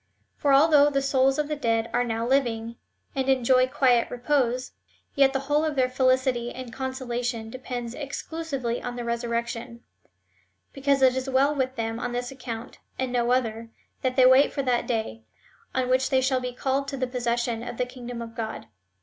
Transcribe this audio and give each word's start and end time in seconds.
^ 0.01 0.03
For 0.35 0.51
although 0.51 0.89
the 0.89 0.99
souls 1.03 1.37
of 1.37 1.47
the 1.47 1.55
dead 1.55 1.87
are 1.93 2.03
now 2.03 2.25
living, 2.25 2.77
and 3.13 3.29
enjoy 3.29 3.67
quiet 3.67 4.09
repose, 4.09 4.71
yet 5.13 5.31
the 5.31 5.41
whole 5.41 5.63
of 5.63 5.75
their 5.75 5.91
felicity 5.91 6.51
and 6.51 6.73
consolation 6.73 7.51
depends 7.51 7.93
exclusively 7.93 8.81
on 8.81 8.95
the 8.95 9.03
resurrection; 9.03 9.83
because 10.73 11.03
it 11.03 11.15
is 11.15 11.27
Avell 11.27 11.55
with 11.55 11.75
them 11.75 11.99
on 11.99 12.13
this 12.13 12.31
account, 12.31 12.79
and 12.97 13.11
no 13.11 13.29
other, 13.31 13.69
that 14.01 14.15
they 14.15 14.25
wait 14.25 14.51
for 14.51 14.63
that 14.63 14.87
day, 14.87 15.21
on 15.75 15.87
which 15.87 16.09
they 16.09 16.19
shall 16.19 16.39
be 16.39 16.51
called 16.51 16.87
to 16.87 16.97
the 16.97 17.05
possession 17.05 17.61
of 17.61 17.77
the 17.77 17.85
kingdom 17.85 18.23
of 18.23 18.33
God. 18.33 18.65